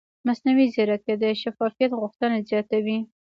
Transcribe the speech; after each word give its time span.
مصنوعي 0.27 0.65
ځیرکتیا 0.75 1.15
د 1.21 1.23
شفافیت 1.41 1.91
غوښتنه 2.01 2.37
زیاتوي. 2.49 2.97